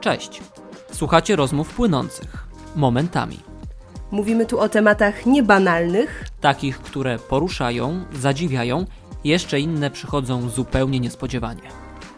[0.00, 0.40] Cześć.
[0.92, 3.40] Słuchacie rozmów płynących, momentami.
[4.10, 8.84] Mówimy tu o tematach niebanalnych, Takich, które poruszają, zadziwiają,
[9.24, 11.62] jeszcze inne przychodzą zupełnie niespodziewanie.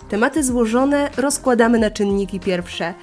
[0.08, 2.94] tematy złożone rozkładamy na czynniki pierwsze,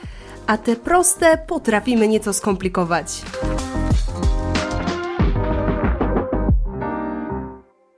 [0.48, 3.21] a te proste potrafimy nieco skomplikować.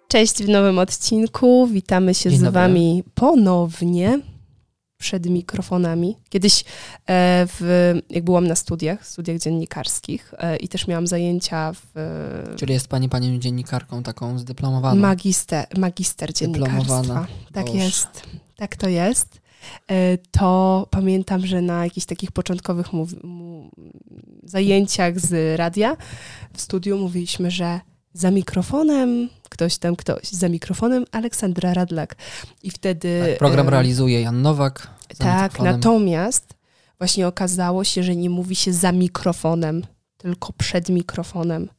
[0.07, 1.67] Cześć w nowym odcinku.
[1.67, 2.61] Witamy się Dzień z dobry.
[2.61, 4.19] Wami ponownie
[5.01, 6.17] przed mikrofonami.
[6.29, 6.63] Kiedyś, e,
[7.47, 12.87] w, jak byłam na studiach, studiach dziennikarskich e, i też miałam zajęcia w Czyli jest
[12.87, 15.01] pani panią dziennikarką taką zdyplomowaną.
[15.01, 16.79] magister, magister dziennikarstwa.
[17.01, 17.27] Dyplomowana.
[17.53, 18.07] Tak jest.
[18.55, 19.41] Tak to jest.
[19.87, 23.07] E, To pamiętam, że na jakichś takich początkowych mu-
[24.43, 25.97] zajęciach z radia
[26.53, 27.79] w studiu mówiliśmy, że
[28.13, 32.15] za mikrofonem ktoś tam ktoś, za mikrofonem Aleksandra Radlak.
[32.63, 33.23] I wtedy...
[33.29, 34.87] tak, program realizuje Jan Nowak.
[35.17, 36.53] Tak, natomiast
[36.97, 39.81] właśnie okazało się, że nie mówi się za mikrofonem,
[40.17, 41.69] tylko przed mikrofonem.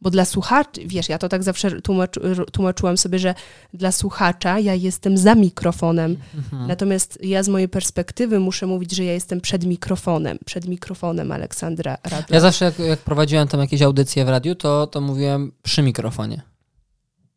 [0.00, 2.14] Bo dla słuchaczy, wiesz, ja to tak zawsze tłumacz,
[2.52, 3.34] tłumaczyłam sobie, że
[3.74, 6.16] dla słuchacza ja jestem za mikrofonem.
[6.34, 6.68] Mhm.
[6.68, 10.38] Natomiast ja z mojej perspektywy muszę mówić, że ja jestem przed mikrofonem.
[10.44, 12.36] Przed mikrofonem Aleksandra Radla.
[12.36, 16.42] Ja zawsze jak, jak prowadziłem tam jakieś audycje w radiu, to, to mówiłem przy mikrofonie.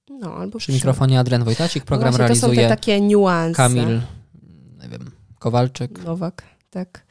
[0.10, 3.58] no, albo Przy mikrofonie Adrian Wojtacik, No program właśnie, to są te realizuje takie niuanse.
[3.58, 4.02] Kamil,
[5.42, 6.04] Kowalczyk.
[6.04, 7.06] Nowak, tak.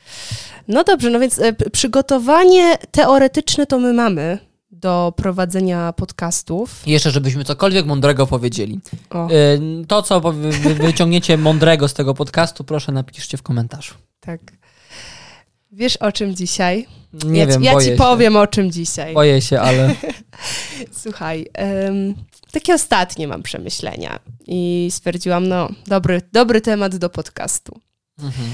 [0.68, 4.38] No dobrze, no więc e, przygotowanie teoretyczne to my mamy
[4.70, 6.82] do prowadzenia podcastów.
[6.86, 8.80] Jeszcze, żebyśmy cokolwiek mądrego powiedzieli.
[9.10, 13.94] O, Y, To, co wy, wy, wyciągniecie mądrego z tego podcastu, proszę napiszcie w komentarzu.
[14.20, 14.40] tak.
[15.72, 16.86] Wiesz o czym dzisiaj?
[17.24, 17.96] Nie ja wiem, ci, ja ci się.
[17.96, 19.14] powiem o czym dzisiaj.
[19.14, 19.94] Boję się, ale
[21.02, 22.14] Słuchaj, em,
[22.52, 27.80] takie ostatnie mam przemyślenia i stwierdziłam, no dobry, dobry temat do podcastu.
[28.24, 28.48] Mhm.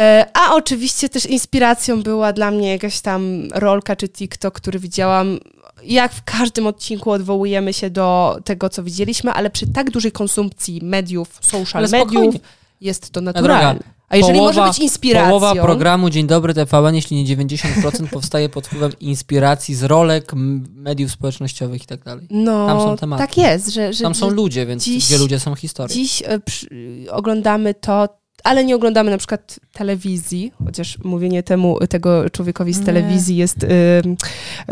[0.00, 5.38] E, A oczywiście też inspiracją była dla mnie jakaś tam rolka czy TikTok, który widziałam.
[5.84, 10.80] Jak w każdym odcinku odwołujemy się do tego, co widzieliśmy, ale przy tak dużej konsumpcji
[10.82, 12.34] mediów, social mediów,
[12.80, 13.82] jest to naturalne.
[14.08, 18.48] A jeżeli Połowa- może być inspiracją, Połowa programu Dzień Dobry TVN, jeśli nie 90% powstaje
[18.48, 20.32] pod wpływem inspiracji z rolek,
[20.74, 22.26] mediów społecznościowych i tak dalej.
[22.30, 23.22] no, tam są tematy.
[23.22, 25.94] tak jest, że, że Tam są ludzie, więc dziś- gdzie ludzie są historie.
[25.94, 26.68] dziś e, przy,
[27.10, 32.84] oglądamy to, ale nie oglądamy na przykład telewizji, chociaż mówienie temu, tego człowiekowi z Nie.
[32.86, 33.68] telewizji jest y,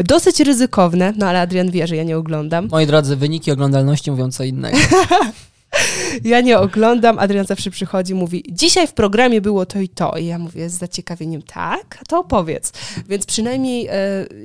[0.04, 2.68] dosyć ryzykowne, no ale Adrian wie, że ja nie oglądam.
[2.70, 4.78] Moi drodzy, wyniki oglądalności mówią co innego.
[6.24, 10.18] Ja nie oglądam, Adrian zawsze przychodzi mówi, dzisiaj w programie było to i to.
[10.18, 12.72] I ja mówię z zaciekawieniem, tak, to opowiedz.
[13.08, 13.92] Więc przynajmniej e,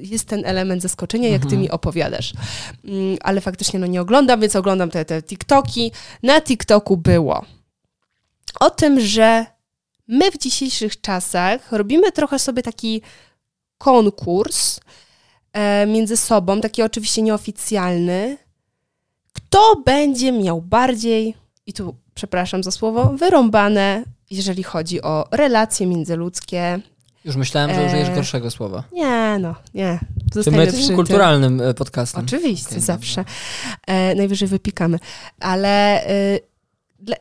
[0.01, 1.61] jest ten element zaskoczenia, jak ty Mhm.
[1.61, 2.33] mi opowiadasz.
[2.85, 5.91] Mm, ale faktycznie no nie oglądam, więc oglądam te, te TikToki.
[6.23, 7.45] Na TikToku było
[8.59, 9.45] o tym, że
[10.07, 13.01] my w dzisiejszych czasach robimy trochę sobie taki
[13.77, 14.79] konkurs
[15.53, 18.37] e, między sobą, taki oczywiście nieoficjalny,
[19.33, 21.35] kto będzie miał bardziej,
[21.65, 26.79] i tu przepraszam za słowo, wyrąbane, jeżeli chodzi o relacje międzyludzkie.
[27.25, 27.87] Już myślałem, że Eee.
[27.87, 28.83] użyjesz gorszego słowa.
[28.93, 29.99] Nie, no, nie.
[29.99, 30.95] Ty my Zostajemy jesteśmy przy tym.
[30.95, 32.25] kulturalnym e, podcastem.
[32.25, 33.25] Oczywiście, Okej, zawsze.
[33.87, 34.99] E, najwyżej wypikamy.
[35.39, 36.39] Ale e,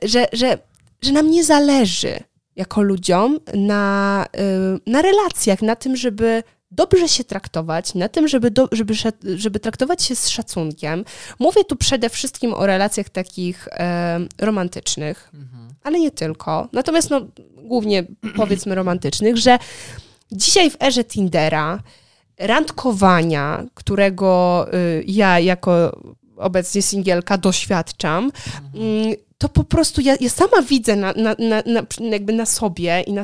[0.02, 0.58] że, że,
[1.02, 2.18] że nam nie zależy
[2.56, 4.42] jako ludziom na, e,
[4.90, 8.94] na relacjach, na tym, żeby dobrze się traktować, na tym, żeby, do, żeby,
[9.36, 11.04] żeby traktować się z szacunkiem.
[11.38, 15.68] Mówię tu przede wszystkim o relacjach takich e, romantycznych, Mhm.
[15.82, 16.68] ale nie tylko.
[16.72, 17.20] Natomiast no,
[17.56, 18.04] głównie
[18.36, 19.58] powiedzmy romantycznych, że
[20.32, 21.82] dzisiaj w erze Tindera
[22.38, 26.00] randkowania, którego y, ja jako
[26.36, 28.32] obecnie singielka doświadczam,
[28.74, 33.04] mm, to po prostu ja, ja sama widzę na, na, na, na, jakby na sobie
[33.06, 33.22] i na,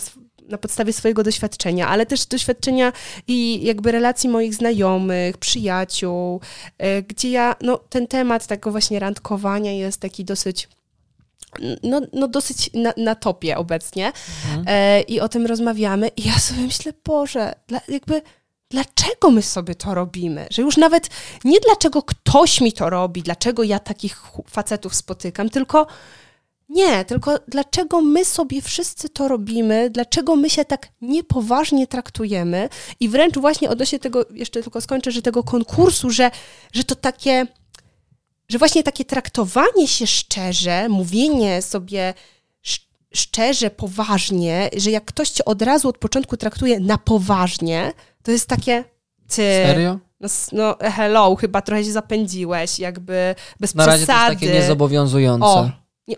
[0.49, 2.93] na podstawie swojego doświadczenia, ale też doświadczenia
[3.28, 6.41] i jakby relacji moich znajomych, przyjaciół,
[6.82, 10.68] y, gdzie ja, no ten temat tego właśnie randkowania jest taki dosyć
[11.83, 14.65] no, no dosyć na, na topie obecnie Mhm.
[14.69, 18.22] e, i o tym rozmawiamy i ja sobie myślę, Boże, dla, jakby
[18.71, 20.47] dlaczego my sobie to robimy?
[20.51, 21.09] Że już nawet
[21.45, 25.86] nie dlaczego ktoś mi to robi, dlaczego ja takich facetów spotykam, tylko
[26.68, 32.68] nie, tylko dlaczego my sobie wszyscy to robimy, dlaczego my się tak niepoważnie traktujemy
[33.01, 36.30] i wręcz właśnie odnośnie tego, jeszcze tylko skończę, że tego konkursu, że,
[36.72, 37.47] że to takie,
[38.48, 42.15] że właśnie takie traktowanie się szczerze, mówienie sobie
[42.65, 47.92] sz- szczerze, poważnie, że jak ktoś cię od razu od początku traktuje na poważnie,
[48.26, 48.84] to jest takie
[49.28, 49.34] ty.
[49.36, 49.98] Serio?
[50.20, 54.30] No, no hello, chyba trochę się zapędziłeś, jakby bez Na razie to przesady.
[54.32, 55.46] jest takie niezobowiązujące.
[55.46, 55.70] O,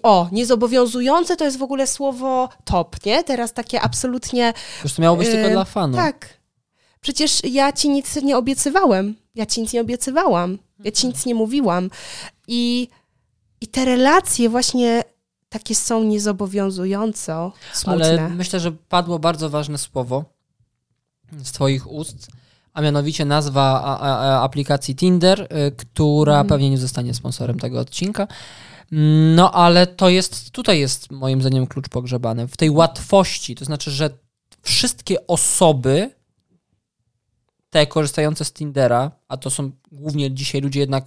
[0.03, 3.25] o, niezobowiązujące to jest w ogóle słowo top, nie?
[3.25, 4.53] Teraz takie absolutnie...
[4.85, 5.97] Już to miało być tylko Yy, dla fanów.
[5.97, 6.39] Tak.
[7.01, 9.15] Przecież ja ci nic nie obiecywałem.
[9.35, 10.59] Ja ci nic nie obiecywałam.
[10.85, 11.91] Ja ci nic nie mówiłam.
[12.47, 12.89] I,
[13.61, 15.05] i te relacje właśnie
[15.49, 18.07] takie są niezobowiązująco smutne.
[18.07, 20.38] Ale myślę, że padło bardzo ważne słowo
[21.43, 22.29] z Twoich ust,
[22.75, 26.47] a mianowicie nazwa a, a, aplikacji Tinder, y, która Mhm.
[26.47, 28.27] pewnie nie zostanie sponsorem tego odcinka.
[29.37, 32.49] No ale to jest, tutaj jest moim zdaniem klucz pogrzebany.
[32.49, 34.11] W tej łatwości, to znaczy, że
[34.63, 36.11] wszystkie osoby,
[37.71, 41.05] te korzystające z Tindera, a to są głównie dzisiaj ludzie jednak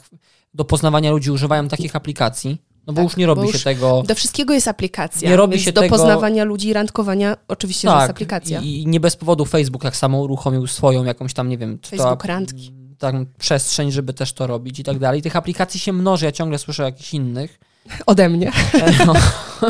[0.54, 4.04] do poznawania ludzi używają takich aplikacji, no bo Tak, już nie robi już się tego...
[4.08, 5.30] Do wszystkiego jest aplikacja.
[5.30, 8.58] Nie robi się do tego- poznawania ludzi i randkowania oczywiście że jest aplikacja.
[8.58, 12.22] Tak, I, nie bez powodu Facebook tak samo uruchomił swoją jakąś tam, nie wiem, Facebook
[12.22, 12.74] to, randki.
[12.98, 15.22] tam przestrzeń, żeby też to robić i tak dalej.
[15.22, 17.60] Tych aplikacji się mnoży, ja ciągle słyszę o jakichś innych.
[18.06, 18.52] Ode mnie.
[19.08, 19.14] No,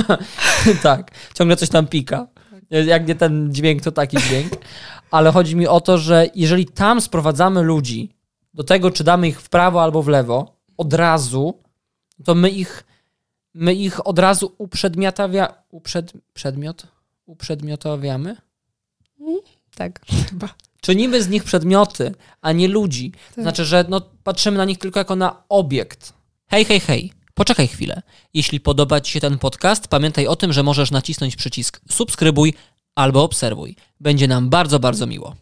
[0.83, 2.27] tak, ciągle coś tam pika.
[2.69, 4.51] Jak nie ten dźwięk, to taki dźwięk.
[5.11, 8.15] Ale chodzi mi o to, że jeżeli tam sprowadzamy ludzi
[8.53, 11.63] do tego, czy damy ich w prawo albo w lewo, od razu,
[12.25, 12.83] to my ich,
[13.53, 16.88] my ich od razu uprzedmiotawia, uprzed, przedmiot?
[17.25, 18.36] Uprzedmiotawiamy?
[19.75, 20.50] Tak, chyba.
[20.81, 22.12] Czynimy z nich przedmioty,
[22.42, 23.12] a nie ludzi.
[23.12, 23.44] Tak.
[23.44, 26.13] Znaczy, że no, patrzymy na nich tylko jako na obiekt.
[26.48, 27.12] Hej, hej, hej.
[27.33, 28.01] Poczekaj chwilę.
[28.33, 32.53] Jeśli podoba Ci się ten podcast, pamiętaj o tym, że możesz nacisnąć przycisk subskrybuj
[32.95, 33.75] albo obserwuj.
[34.00, 35.36] Będzie nam bardzo, bardzo miło.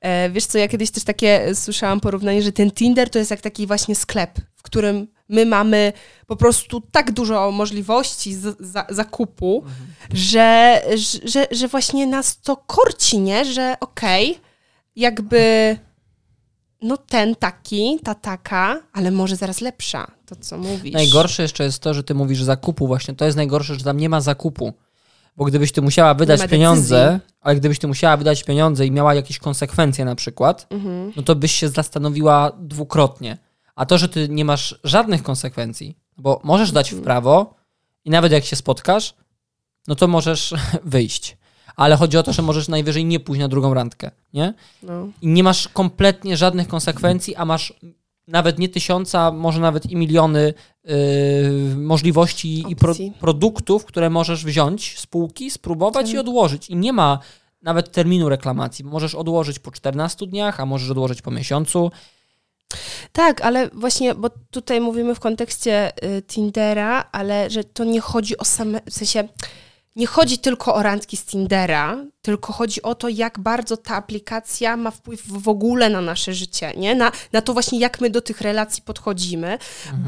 [0.00, 3.40] E, wiesz co, ja kiedyś też takie słyszałam porównanie, że ten Tinder to jest jak
[3.40, 5.92] taki właśnie sklep, w którym my mamy
[6.26, 9.64] po prostu tak dużo możliwości z, za, zakupu,
[10.14, 10.82] że,
[11.24, 13.44] że, że właśnie nas to korci, nie?
[13.44, 14.38] Że okej,
[14.96, 15.76] jakby
[16.82, 20.94] no ten taki, ta taka, ale może zaraz lepsza, to co mówisz.
[20.94, 23.14] Najgorsze jeszcze jest to, że Ty mówisz zakupu właśnie.
[23.14, 24.72] To jest najgorsze, że tam nie ma zakupu.
[25.36, 29.38] Bo gdybyś Ty musiała wydać pieniądze, ale gdybyś Ty musiała wydać pieniądze i miała jakieś
[29.38, 31.12] konsekwencje na przykład, Mhm.
[31.16, 33.38] no to byś się zastanowiła dwukrotnie.
[33.76, 37.54] A to, że ty nie masz żadnych konsekwencji, bo możesz dać w prawo
[38.04, 39.14] i nawet jak się spotkasz,
[39.88, 41.36] no to możesz wyjść.
[41.76, 44.54] Ale chodzi o to, że możesz najwyżej nie pójść na drugą randkę, nie?
[44.82, 45.08] No.
[45.22, 47.72] I nie masz kompletnie żadnych konsekwencji, a masz
[48.28, 50.94] nawet nie tysiąca, może nawet i miliony yy,
[51.76, 53.12] możliwości i pro, Opcji.
[53.20, 56.14] produktów, które możesz wziąć z półki, spróbować Tak.
[56.14, 56.70] i odłożyć.
[56.70, 57.18] I nie ma
[57.62, 58.84] nawet terminu reklamacji.
[58.84, 61.90] Możesz odłożyć po 14 dniach, a możesz odłożyć po miesiącu.
[63.12, 68.38] Tak, ale właśnie, bo tutaj mówimy w kontekście y, Tindera, ale że to nie chodzi
[68.38, 69.28] o same, w sensie
[69.96, 74.76] nie chodzi tylko o randki z Tindera, tylko chodzi o to, jak bardzo ta aplikacja
[74.76, 76.94] ma wpływ w ogóle na nasze życie, nie?
[76.94, 79.58] Na, na to właśnie, jak my do tych relacji podchodzimy,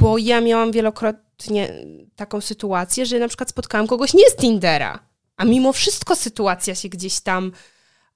[0.01, 1.73] bo ja miałam wielokrotnie
[2.17, 4.99] taką sytuację, że na przykład spotkałam kogoś nie z Tindera,
[5.37, 7.53] a mimo wszystko sytuacja się gdzieś tam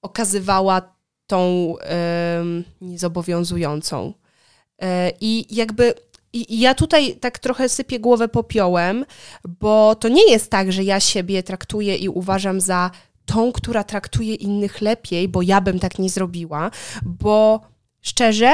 [0.03, 0.95] okazywała
[1.27, 4.13] tą em, niezobowiązującą.
[4.83, 5.95] E, I jakby
[6.33, 9.05] i ja tutaj tak trochę sypię głowę popiołem,
[9.61, 12.91] bo to nie jest tak, że ja siebie traktuję i uważam za
[13.25, 16.71] tą, która traktuje innych lepiej, bo ja bym tak nie zrobiła,
[17.03, 17.61] bo
[18.01, 18.53] szczerze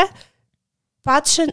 [1.03, 1.47] patrzę,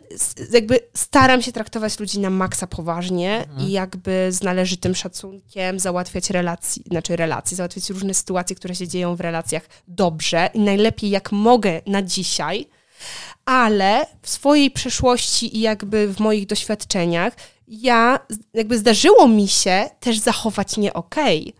[0.51, 6.83] jakby staram się traktować ludzi na maksa poważnie i jakby z należytym szacunkiem załatwiać relacji,
[6.91, 11.81] znaczy relacje, załatwiać różne sytuacje, które się dzieją w relacjach dobrze i najlepiej jak mogę
[11.87, 12.67] na dzisiaj,
[13.45, 17.33] ale w swojej przeszłości i jakby w moich doświadczeniach
[17.67, 18.19] ja,
[18.53, 21.53] jakby zdarzyło mi się też zachować nie okej.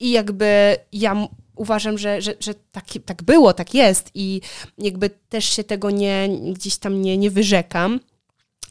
[0.00, 4.40] I jakby ja uważam, że, że, że tak, tak było, tak jest i
[4.78, 8.00] jakby też się tego nie, gdzieś tam nie, nie wyrzekam,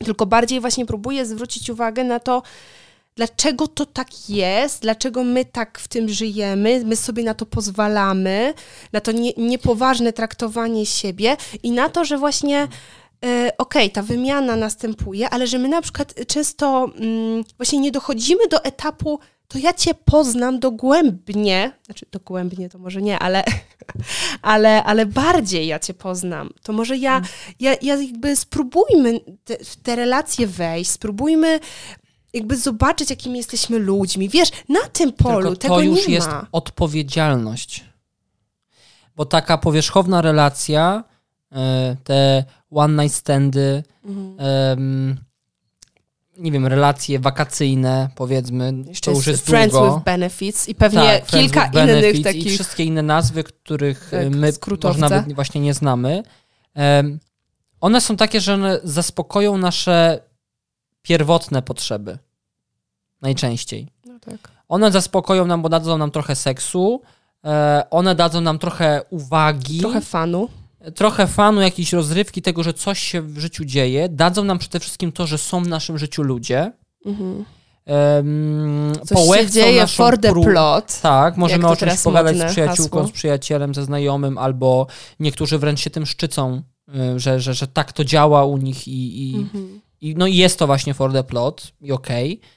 [0.06, 2.44] tylko bardziej właśnie próbuję zwrócić uwagę na to,
[3.18, 8.54] dlaczego to tak jest, dlaczego my tak w tym żyjemy, my sobie na to pozwalamy,
[8.94, 12.68] na to nie, niepoważne traktowanie siebie i na to, że właśnie
[13.26, 18.48] e, okej, ta wymiana następuje, ale że my na przykład często mm, właśnie nie dochodzimy
[18.48, 23.44] do etapu, to ja cię poznam dogłębnie, znaczy dogłębnie to może nie, ale,
[24.42, 26.50] ale, ale bardziej ja cię poznam.
[26.64, 27.22] To może ja,
[27.60, 31.60] ja, ja jakby spróbujmy te, w te relacje wejść, spróbujmy
[32.38, 34.30] jakby zobaczyć, jakimi jesteśmy ludźmi.
[34.30, 36.48] Wiesz, na tym polu Tylko tego to już nie jest ma.
[36.52, 37.86] odpowiedzialność.
[39.16, 41.04] Bo taka powierzchowna relacja,
[41.52, 45.18] e, te one night standy, Mhm.
[46.38, 49.94] nie wiem, relacje wakacyjne, powiedzmy, Jeszcze to już jest Friends długo.
[49.96, 52.54] with Benefits i pewnie Tak, kilka innych I takich.
[52.54, 55.00] wszystkie inne nazwy, których e, Tak, my skrótowce.
[55.02, 56.24] może nawet właśnie nie znamy.
[57.82, 60.20] One są takie, że one zaspokoją nasze
[61.02, 62.18] pierwotne potrzeby.
[63.22, 63.88] Najczęściej.
[64.08, 64.52] że tak.
[64.70, 67.02] One zaspokoją nam, bo dadzą nam trochę seksu,
[67.46, 70.50] e, one dadzą nam trochę uwagi, Trochę fanu.
[70.96, 74.10] trochę fanu, jakiejś rozrywki tego, że coś się w życiu dzieje.
[74.10, 76.72] Dadzą nam przede wszystkim to, że są w naszym życiu ludzie.
[77.06, 77.46] Mhm.
[77.86, 81.02] Um, Coś się dzieje for the plot.
[81.02, 83.08] Tak, możemy to o czymś teraz pogadać modne z przyjaciółką, hasło.
[83.08, 84.88] z przyjacielem, ze znajomym, albo
[85.20, 86.62] niektórzy wręcz się tym szczycą,
[87.16, 89.82] y, że, że, że tak to działa u nich i, i, Mhm.
[90.02, 92.34] i no i jest to właśnie for the plot i okej.
[92.34, 92.57] Okay.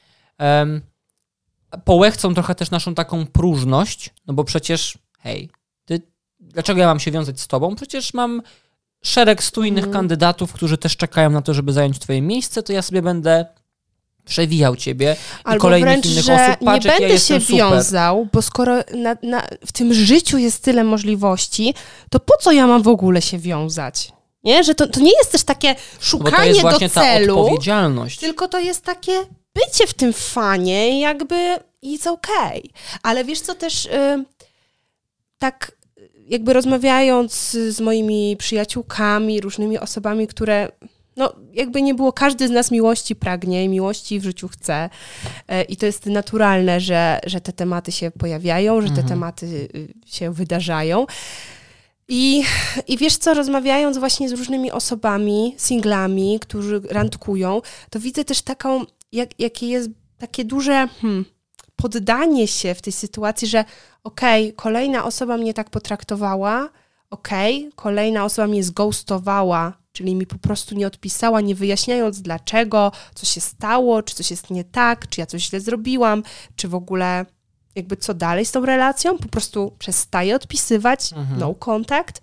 [1.85, 5.51] Połechcą trochę też naszą taką próżność, no bo przecież hej,
[5.85, 6.03] ty,
[6.41, 7.75] dlaczego ja mam się wiązać z tobą?
[7.77, 8.43] Przecież mam
[9.05, 9.93] szereg stu innych Mhm.
[9.93, 13.47] kandydatów, którzy też czekają na to, żeby zająć twoje miejsce, to ja sobie będę
[14.25, 16.65] przewijał ciebie i Albo kolejnych wręcz, innych osób.
[16.65, 17.57] Patrz, nie jak ja będę się super.
[17.57, 21.75] wiązał, bo skoro na, na, w tym życiu jest tyle możliwości,
[22.11, 24.13] to po co ja mam w ogóle się wiązać?
[24.45, 24.65] Nie?
[24.65, 27.01] Że to, to nie jest też takie No bo to szukanie jest do właśnie ta
[27.01, 28.19] celu, odpowiedzialność.
[28.19, 29.13] tylko to jest takie
[29.55, 32.63] bycie w tym fanie, jakby it's okay.
[33.03, 34.25] Ale wiesz co też, y,
[35.39, 35.73] tak
[36.29, 40.69] jakby rozmawiając z moimi przyjaciółkami, różnymi osobami, które
[41.17, 44.91] no jakby nie było, każdy z nas miłości pragnie i miłości w życiu chce.
[45.49, 49.09] E, I to jest naturalne, że, że te tematy się pojawiają, że te Mhm.
[49.09, 51.07] tematy y, się wydarzają.
[52.09, 52.43] I,
[52.89, 58.85] I wiesz co, rozmawiając właśnie z różnymi osobami, singlami, którzy randkują, to widzę też taką,
[59.13, 61.25] jak, jakie jest takie duże hmm,
[61.77, 63.65] poddanie się w tej sytuacji, że
[64.05, 66.69] okej, kolejna osoba mnie tak potraktowała,
[67.11, 73.27] okej, kolejna osoba mnie zghostowała, czyli mi po prostu nie odpisała, nie wyjaśniając dlaczego, co
[73.27, 76.23] się stało, czy coś jest nie tak, czy ja coś źle zrobiłam,
[76.57, 77.27] czy w ogóle
[77.75, 81.41] jakby co dalej z tą relacją, po prostu przestaje odpisywać, Mhm.
[81.41, 82.21] no contact.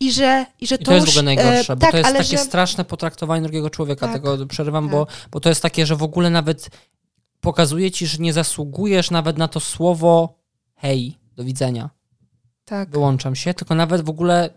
[0.00, 1.96] I że, i że I to jest w już, ogóle najgorsze, e, bo tak, to
[1.96, 4.06] jest takie że, straszne potraktowanie drugiego człowieka.
[4.06, 4.92] Tak, Tego przerywam, tak.
[4.92, 6.70] bo, bo to jest takie, że w ogóle nawet
[7.40, 10.34] pokazuje ci, że nie zasługujesz nawet na to słowo
[10.76, 11.90] hej, do widzenia,
[12.64, 12.90] tak.
[12.90, 14.50] wyłączam się, tylko nawet w ogóle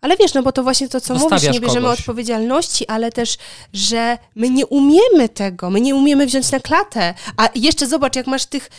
[0.00, 2.00] Ale wiesz, no bo to właśnie to, co mówisz, nie bierzemy kogoś.
[2.00, 3.36] odpowiedzialności, ale też,
[3.72, 7.14] że my nie umiemy tego, my nie umiemy wziąć na klatę.
[7.36, 8.70] A jeszcze zobacz, jak masz tych,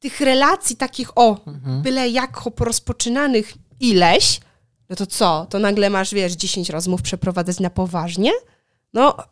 [0.00, 1.82] tych relacji takich, o, Mhm.
[1.82, 4.40] byle jak rozpoczynanych ileś,
[4.88, 5.46] no to co?
[5.50, 8.30] To nagle masz, wiesz, 10 rozmów przeprowadzać na poważnie?
[8.92, 9.24] No, y,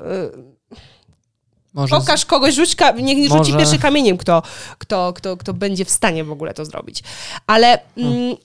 [1.75, 1.97] może...
[1.97, 4.43] pokaż kogoś, rzuć, ka- niech nie rzuci Może- pierwszy kamieniem, kto,
[4.79, 7.03] kto, kto, kto będzie w stanie w ogóle to zrobić.
[7.47, 8.15] Ale Hmm.
[8.23, 8.37] mm,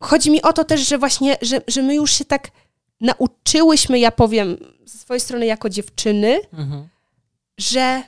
[0.00, 2.50] chodzi mi o to też, że właśnie, że, że my już się tak
[3.00, 6.88] nauczyłyśmy, ja powiem ze swojej strony jako dziewczyny, Mhm.
[7.58, 8.02] że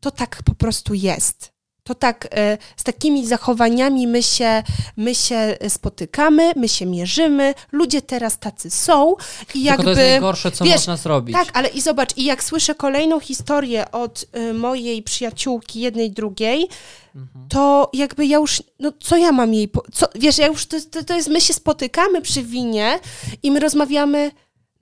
[0.00, 1.53] to tak po prostu jest.
[1.86, 4.62] To tak, e, z takimi zachowaniami my się,
[4.96, 9.16] my się spotykamy, my się mierzymy, ludzie teraz tacy są i
[9.52, 9.84] Tylko jakby...
[9.84, 11.36] to jest najgorsze, co wiesz, można zrobić.
[11.36, 16.68] Tak, ale i zobacz, i jak słyszę kolejną historię od y, mojej przyjaciółki, jednej, drugiej,
[17.14, 17.48] Mhm.
[17.48, 20.76] to jakby ja już, no co ja mam jej, po, co, wiesz, ja już, to,
[20.90, 22.98] to, to jest, my się spotykamy przy winie
[23.42, 24.30] i my rozmawiamy,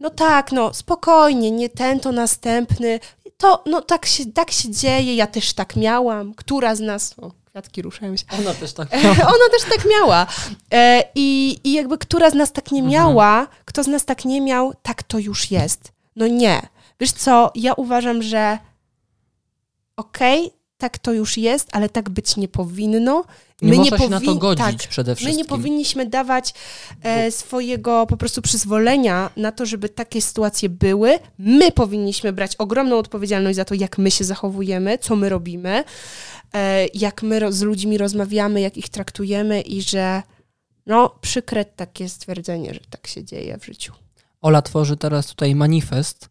[0.00, 3.00] no tak, no spokojnie, nie ten, to następny,
[3.42, 7.32] to, no tak się, tak się dzieje, ja też tak miałam, która z nas, o,
[7.50, 8.88] kwiatki ruszają się, Ona też tak
[9.34, 10.26] ona też tak miała.
[10.72, 12.92] E, i, I jakby która z nas tak nie Mhm.
[12.92, 15.92] miała, kto z nas tak nie miał, tak to już jest.
[16.16, 16.62] No nie.
[17.00, 18.58] Wiesz co, ja uważam, że
[19.96, 20.50] okej,
[20.82, 23.24] tak to już jest, ale tak być nie powinno.
[23.62, 25.38] Nie można się na to godzić tak, przede My wszystkim.
[25.38, 26.54] nie powinniśmy dawać
[27.02, 31.18] e, swojego po prostu przyzwolenia na to, żeby takie sytuacje były.
[31.38, 35.84] My powinniśmy brać ogromną odpowiedzialność za to, jak my się zachowujemy, co my robimy,
[36.54, 40.22] e, jak my z ludźmi rozmawiamy, jak ich traktujemy i że
[40.86, 43.92] no przykre takie stwierdzenie, że tak się dzieje w życiu.
[44.40, 46.28] Ola tworzy teraz tutaj manifest,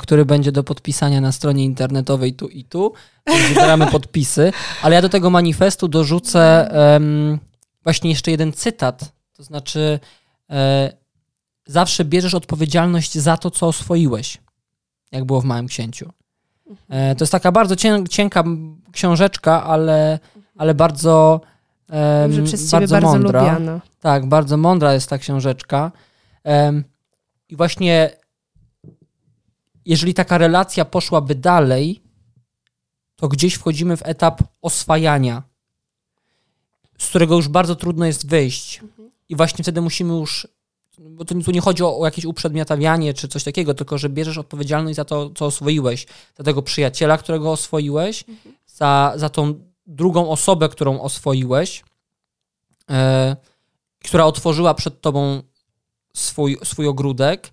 [0.00, 2.92] który będzie do podpisania na stronie internetowej tu i tu.
[3.52, 4.52] Zbieramy podpisy,
[4.82, 7.38] ale ja do tego manifestu dorzucę em,
[7.82, 9.12] właśnie jeszcze jeden cytat.
[9.36, 10.00] To znaczy,
[10.50, 10.92] e,
[11.66, 14.38] zawsze bierzesz odpowiedzialność za to, co oswoiłeś,
[15.12, 16.12] jak było w Małym Księciu.
[16.88, 18.44] E, to jest taka bardzo cienka, cienka
[18.92, 20.18] książeczka, ale,
[20.58, 21.40] ale bardzo,
[22.28, 23.40] Że przez bardzo, bardzo mądra.
[23.40, 23.80] lubiana.
[24.00, 25.92] Tak, bardzo mądra jest ta książeczka.
[26.44, 26.84] Em,
[27.48, 28.10] I właśnie
[29.86, 32.00] jeżeli taka relacja poszłaby dalej,
[33.16, 35.42] to gdzieś wchodzimy w etap oswajania,
[36.98, 38.80] z którego już bardzo trudno jest wyjść.
[39.28, 40.48] I właśnie wtedy musimy już,
[40.98, 44.38] bo to tu nie chodzi o, o jakieś uprzedmiotawianie czy coś takiego, tylko że bierzesz
[44.38, 46.06] odpowiedzialność za to, co oswoiłeś,
[46.38, 48.24] za tego przyjaciela, którego oswoiłeś,
[48.66, 49.54] za, za tą
[49.86, 51.84] drugą osobę, którą oswoiłeś,
[52.90, 53.36] e,
[54.04, 55.42] która otworzyła przed tobą
[56.14, 57.52] swój, swój ogródek,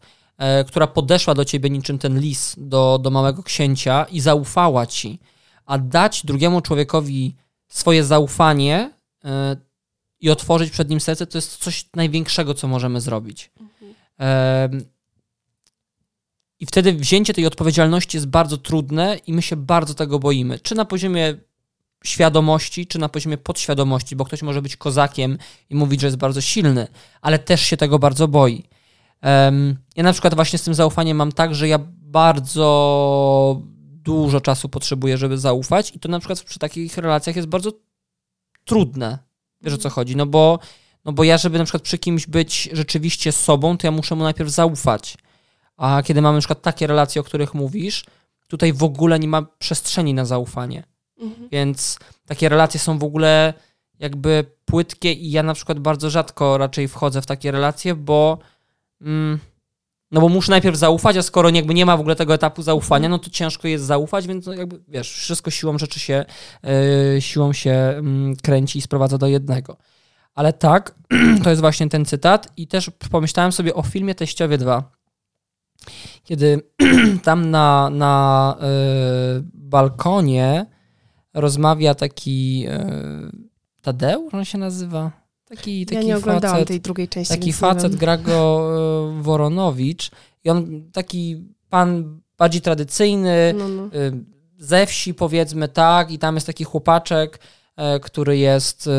[0.68, 5.20] która podeszła do ciebie niczym ten lis do, do małego księcia i zaufała ci.
[5.66, 7.36] A dać drugiemu człowiekowi
[7.68, 8.92] swoje zaufanie
[9.26, 9.30] y,
[10.20, 13.52] i otworzyć przed nim serce, to jest coś największego, co możemy zrobić.
[14.18, 14.86] Em,
[16.60, 20.60] I wtedy wzięcie tej odpowiedzialności jest bardzo trudne i my się bardzo tego boimy.
[20.60, 21.36] Czy na poziomie
[22.04, 25.38] świadomości, czy na poziomie podświadomości, bo ktoś może być kozakiem
[25.70, 26.88] i mówić, że jest bardzo silny,
[27.22, 28.64] ale też się tego bardzo boi.
[29.96, 33.62] Ja na przykład właśnie z tym zaufaniem mam tak, że ja bardzo
[34.04, 37.72] dużo czasu potrzebuję, żeby zaufać i to na przykład przy takich relacjach jest bardzo
[38.66, 39.20] trudne.
[39.62, 40.16] Wiesz o co chodzi?
[40.16, 40.60] No bo,
[41.06, 44.24] no bo ja, żeby na przykład przy kimś być rzeczywiście sobą, to ja muszę mu
[44.24, 45.18] najpierw zaufać.
[45.78, 48.06] A kiedy mamy na przykład takie relacje, o których mówisz,
[48.48, 50.84] tutaj w ogóle nie ma przestrzeni na zaufanie.
[51.20, 51.50] Mhm.
[51.50, 53.54] Więc takie relacje są w ogóle
[54.00, 58.38] jakby płytkie i ja na przykład bardzo rzadko raczej wchodzę w takie relacje, bo
[59.04, 59.40] mm,
[60.12, 63.10] no bo muszę najpierw zaufać, a skoro jakby nie ma w ogóle tego etapu zaufania,
[63.10, 66.26] no to ciężko jest zaufać, więc no jakby wiesz, wszystko siłą rzeczy się
[66.64, 69.78] yy, siłą się mm, kręci i sprowadza do jednego.
[70.36, 70.96] Ale tak,
[71.44, 74.92] to jest właśnie ten cytat i też pomyślałem sobie o filmie Teściowie 2.
[76.24, 76.62] Kiedy
[77.24, 80.66] tam na, na yy, balkonie
[81.34, 82.86] rozmawia taki e,
[83.82, 85.23] Tadeusz, on się nazywa?
[85.50, 87.34] Taki, taki ja nie oglądałam facet, tej drugiej części.
[87.34, 88.70] taki facet gra go
[89.20, 90.12] e, Woronowicz
[90.44, 93.86] i on taki pan bardziej tradycyjny, No, no.
[93.86, 94.14] y,
[94.58, 97.40] ze wsi powiedzmy tak i tam jest taki chłopaczek,
[97.76, 98.92] e, który jest e,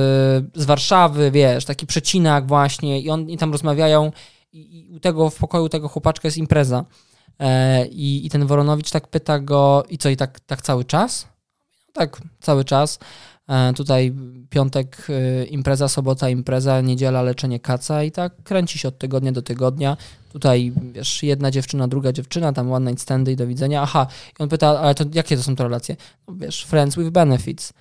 [0.55, 4.13] z Warszawy, wiesz, taki przecinak właśnie i on i tam rozmawiają
[4.53, 6.85] i, u tego w pokoju tego chłopaczka jest impreza.
[7.91, 11.29] I, I ten Woronowicz tak pyta go, i co, i tak, tak cały czas?
[11.93, 12.99] Tak, cały czas.
[13.49, 14.13] E, Tutaj
[14.51, 19.43] piątek e, impreza, sobota impreza, niedziela leczenie kaca i tak kręci się od tygodnia do
[19.43, 19.97] tygodnia.
[20.33, 23.83] Tutaj, wiesz, jedna dziewczyna, druga dziewczyna, tam one night standy i do widzenia.
[23.83, 24.07] Aha,
[24.41, 25.97] i on pyta, ale to jakie to są te relacje?
[26.29, 27.73] No, wiesz, friends with benefits.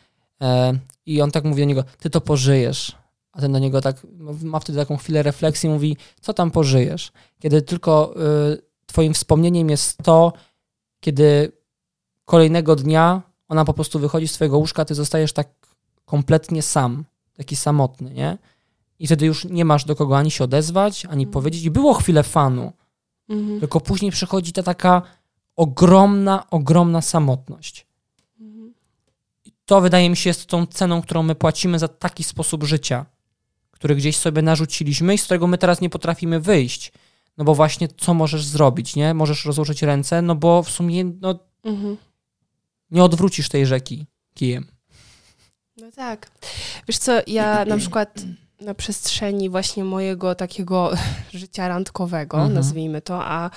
[0.41, 0.73] E,
[1.05, 3.03] I on tak mówi do niego, ty to pożyjesz.
[3.31, 4.07] A ten do niego tak,
[4.43, 7.11] ma wtedy taką chwilę refleksji, mówi, co tam pożyjesz?
[7.39, 8.13] Kiedy tylko
[8.53, 10.33] y, twoim wspomnieniem jest to,
[10.99, 11.51] kiedy
[12.25, 13.21] kolejnego dnia
[13.53, 15.47] ona po prostu wychodzi z twojego łóżka, ty zostajesz tak
[16.05, 17.05] kompletnie sam,
[17.37, 18.37] taki samotny, nie?
[18.99, 21.63] I wtedy już nie masz do kogo ani się odezwać, ani powiedzieć.
[21.63, 22.73] I było chwilę fanu,
[23.29, 23.59] Mhm.
[23.59, 25.01] tylko później przychodzi ta taka
[25.55, 27.87] ogromna, ogromna samotność.
[28.39, 28.73] Mhm.
[29.45, 33.05] I to wydaje mi się jest tą ceną, którą my płacimy za taki sposób życia,
[33.71, 36.91] który gdzieś sobie narzuciliśmy i z którego my teraz nie potrafimy wyjść.
[37.37, 39.13] No bo właśnie co możesz zrobić, nie?
[39.13, 41.97] Możesz rozłożyć ręce, no bo w sumie no, Mhm.
[42.93, 44.67] Nie odwrócisz tej rzeki kijem.
[45.77, 46.31] No tak.
[46.87, 48.21] Wiesz co, ja na przykład
[48.61, 50.91] na przestrzeni właśnie mojego takiego
[51.33, 52.53] życia randkowego, Mhm.
[52.53, 53.49] nazwijmy to, a,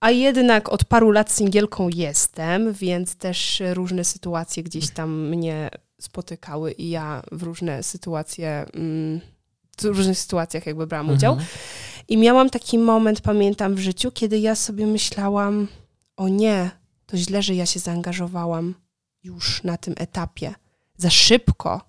[0.00, 6.72] a jednak od paru lat singielką jestem, więc też różne sytuacje gdzieś tam mnie spotykały
[6.72, 9.20] i ja w różne sytuacje, mm,
[9.78, 11.32] w różnych sytuacjach jakby brałam udział.
[11.32, 11.48] Mhm.
[12.08, 15.68] I miałam taki moment, pamiętam w życiu, kiedy ja sobie myślałam,
[16.16, 16.70] o nie,
[17.06, 18.74] to źle, że ja się zaangażowałam
[19.22, 20.54] już na tym etapie.
[20.96, 21.80] Za szybko.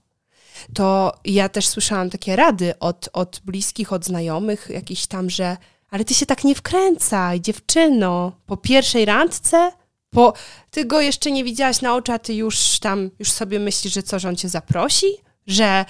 [0.74, 5.58] To ja też słyszałam takie rady od, od bliskich, od znajomych, jakiś tam, że
[5.90, 9.72] ale ty się tak nie wkręcaj, dziewczyno, po pierwszej randce,
[10.10, 10.34] po,
[10.72, 14.20] ty go jeszcze nie widziałaś na oczy, ty już tam, już sobie myślisz, że co,
[14.20, 15.08] że on cię zaprosi?
[15.48, 15.86] Że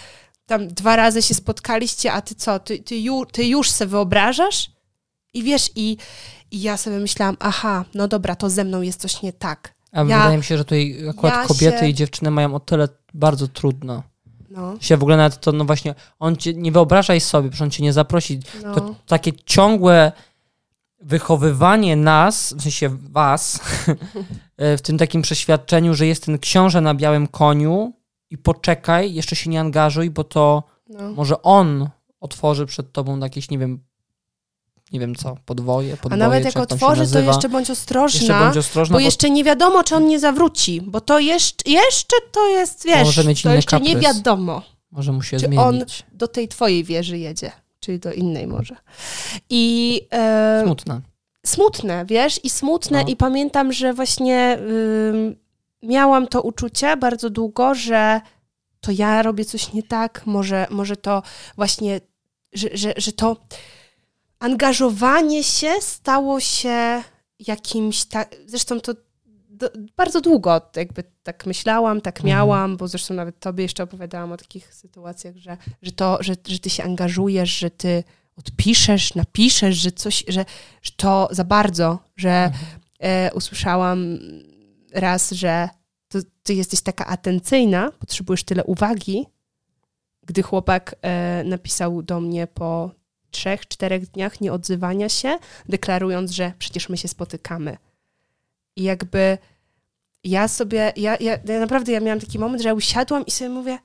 [0.46, 4.72] tam dwa razy się spotkaliście, a ty co, ty, ty, ju, ty już se wyobrażasz?
[5.34, 5.98] I wiesz, i,
[6.56, 9.74] i ja sobie myślałam, aha, no dobra, to ze mną jest coś nie tak.
[9.91, 12.60] A Ja- wydaje mi się, że tutaj akurat ja kobiety się- i dziewczyny mają o
[12.60, 14.04] tyle bardzo trudno.
[14.50, 17.72] No, Się w ogóle nawet to, no właśnie, on cię, nie wyobrażaj sobie, przecież on
[17.72, 18.39] cię nie zaprosi.
[18.63, 18.76] no.
[18.76, 20.12] To takie ciągłe
[21.02, 23.60] wychowywanie nas, w sensie was,
[24.78, 27.94] w tym takim przeświadczeniu, że jest ten książę na białym koniu
[28.30, 31.12] i poczekaj, jeszcze się nie angażuj, bo to no.
[31.12, 31.89] może on
[32.20, 33.80] otworzy przed tobą jakieś, nie wiem,
[34.91, 38.39] nie wiem co, podwoje, A podwoje, nawet czy jak otworzy, to jeszcze bądź ostrożna, Jeszcze
[38.39, 42.15] bądź ostrożna, bo bo jeszcze nie wiadomo, czy on nie zawróci, bo to jeszcze, jeszcze
[42.32, 44.04] to jest, wiesz, może mieć to inny jeszcze nie kaprys.
[44.15, 44.62] wiadomo.
[44.91, 45.65] może mu się czy zmienić.
[45.65, 45.84] on-
[46.17, 48.76] Do tej twojej wieży jedzie, czyli do innej może.
[49.50, 51.02] I e, Smutne.
[51.45, 53.08] smutne, wiesz, i smutne No.
[53.10, 54.58] i pamiętam, że właśnie
[55.13, 55.36] ym,
[55.84, 58.21] miałam to uczucie bardzo długo, że
[58.82, 61.24] to ja robię coś nie tak, może, może to
[61.56, 62.02] właśnie,
[62.54, 63.38] że, że, że to
[64.39, 67.04] angażowanie się stało się
[67.39, 68.93] jakimś tak, zresztą to
[69.50, 72.28] do, bardzo długo jakby tak myślałam, tak Mhm.
[72.30, 76.60] miałam, bo zresztą nawet tobie jeszcze opowiadałam o takich sytuacjach, że, że to, że, że
[76.60, 78.04] ty się angażujesz, że ty
[78.38, 80.45] odpiszesz, napiszesz, że coś, że,
[80.82, 82.65] że to za bardzo, że Mhm.
[83.00, 84.19] e, usłyszałam
[84.93, 85.69] raz, że
[86.08, 89.26] to ty jesteś taka atencyjna, potrzebujesz tyle uwagi,
[90.26, 92.91] gdy chłopak e, napisał do mnie po
[93.36, 95.38] trzech, czterech dniach nieodzywania się,
[95.69, 97.78] deklarując, że przecież my się spotykamy.
[98.76, 99.38] I jakby
[100.24, 103.50] ja sobie, ja, ja, ja naprawdę ja miałam taki moment, że ja usiadłam i sobie
[103.50, 103.78] mówię,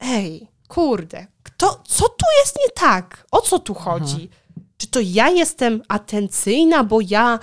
[0.00, 3.26] ej, kurde, kto, co tu jest nie tak?
[3.30, 4.28] O co tu chodzi?
[4.76, 7.38] Czy to ja jestem atencyjna, bo ja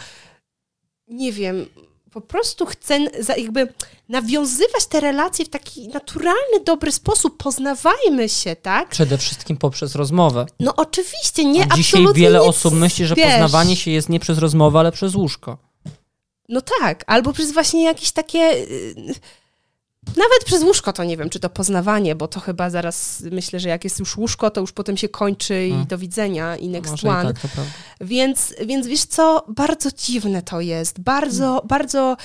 [1.07, 1.65] nie wiem,
[2.11, 2.99] po prostu chcę
[3.37, 3.73] jakby
[4.09, 7.43] nawiązywać te relacje w taki naturalny, dobry sposób.
[7.43, 8.89] Poznawajmy się, tak?
[8.89, 10.45] Przede wszystkim poprzez rozmowę.
[10.59, 13.31] No oczywiście, nie, A dzisiaj wiele osób myśli, że wiesz.
[13.31, 15.57] poznawanie się jest nie przez rozmowę, ale przez łóżko.
[16.49, 18.65] No tak, albo przez właśnie jakieś takie...
[20.17, 23.69] Nawet przez łóżko to nie wiem, czy to poznawanie, bo to chyba zaraz myślę, że
[23.69, 25.87] jak jest już łóżko, to już potem się kończy i Hmm.
[25.87, 27.33] do widzenia i next Może i one.
[27.33, 27.51] tak.
[28.01, 30.99] Więc, więc wiesz co, bardzo dziwne to jest.
[30.99, 32.17] Bardzo, bardzo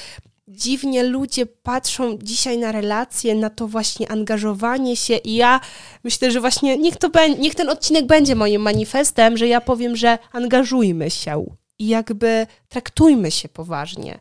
[0.49, 5.61] dziwnie ludzie patrzą dzisiaj na relacje, na to właśnie angażowanie się i ja
[6.05, 10.19] myślę, że właśnie niech, to niech ten odcinek będzie moim manifestem, że ja powiem, że
[10.33, 11.47] angażujmy się
[11.79, 14.19] i jakby traktujmy się poważnie.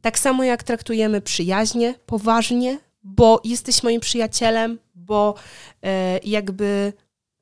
[0.00, 5.34] Tak samo jak traktujemy przyjaźnie poważnie, bo jesteś moim przyjacielem, bo
[5.82, 6.92] e, jakby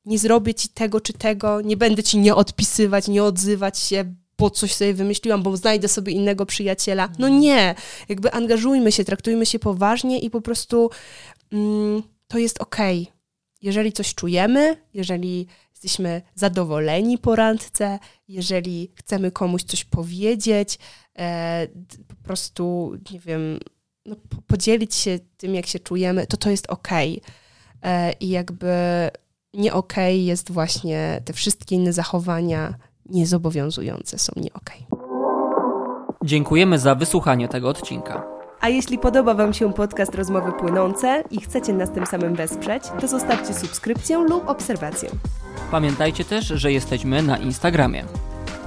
[0.05, 4.51] nie zrobię ci tego czy tego, nie będę ci nie odpisywać, nie odzywać się, bo
[4.51, 7.09] coś sobie wymyśliłam, bo znajdę sobie innego przyjaciela.
[7.19, 7.75] No nie,
[8.09, 10.91] jakby angażujmy się, traktujmy się poważnie i po prostu
[11.53, 13.13] mm, to jest okej.
[13.63, 20.79] Jeżeli coś czujemy, jeżeli jesteśmy zadowoleni po randce, jeżeli chcemy komuś coś powiedzieć,
[21.19, 21.69] e,
[22.09, 23.59] po prostu, nie wiem,
[24.09, 27.21] no, po- podzielić się tym, jak się czujemy, to to jest okej.
[27.83, 28.75] E, I jakby
[29.55, 32.75] nie okej jest właśnie te wszystkie inne zachowania
[33.07, 34.87] niezobowiązujące są nie okej.
[36.25, 38.39] Dziękujemy za wysłuchanie tego odcinka.
[38.61, 43.09] A jeśli podoba Wam się podcast Rozmowy Płynące i chcecie nas tym samym wesprzeć, to
[43.09, 45.11] zostawcie subskrypcję lub obserwację.
[45.71, 48.05] Pamiętajcie też, że jesteśmy na Instagramie.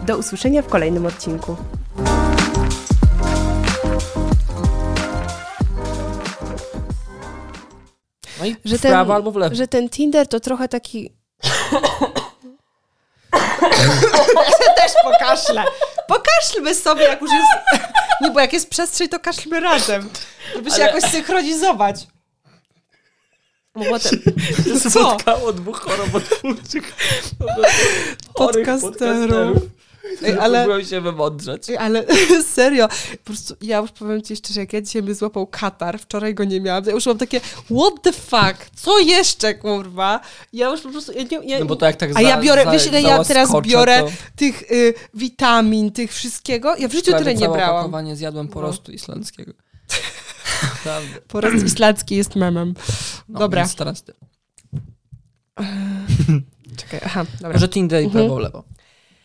[0.08, 1.56] Do usłyszenia w kolejnym odcinku.
[8.42, 9.56] No i Że w ten- prawo albo w lewo.
[9.56, 11.12] Że ten Tinder to trochę taki...
[14.78, 15.64] też pokaszlę.
[16.08, 17.48] Pokaszlmy sobie, jak już jest...
[18.22, 20.10] Nie, bo jak jest przestrzeń, to kaszlmy razem.
[20.56, 22.08] Żeby się jakoś synchronizować.
[23.76, 24.00] No
[24.84, 24.90] co?
[24.90, 26.96] Spotkało dwóch chorobotwórczych
[28.34, 29.58] Podcasterów.
[30.24, 31.70] Ej, ale- Próbują się wymądrzeć.
[31.70, 32.06] Ej, Ale
[32.56, 32.88] serio,
[33.18, 36.44] po prostu ja już powiem ci szczerze, jak ja dzisiaj by złapał katar, wczoraj go
[36.44, 40.20] nie miałam, ja już mam takie what the fuck, co jeszcze kurwa?
[40.54, 42.42] Ja już po prostu, ja nie, ja, No bo to jak tak a za- ja
[42.42, 46.76] biorę, za- wiesz ile ja teraz biorę to tych y, witamin, tych wszystkiego?
[46.76, 47.76] Ja w życiu prawie tyle nie całe brałam.
[47.76, 48.68] opakowanie zjadłem po No.
[48.68, 49.54] prostu islandzkiego.
[50.64, 51.22] Naprawdę.
[51.28, 52.74] Porast islandzki jest memem.
[53.30, 53.68] No, Dobra.
[53.78, 54.14] Teraz ty.
[56.78, 57.54] Czekaj, aha, dobra.
[57.54, 58.26] Może Tinder i Mhm.
[58.26, 58.64] prawo, lewo.